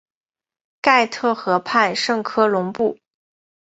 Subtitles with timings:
[0.81, 2.97] 盖特河畔圣科隆布。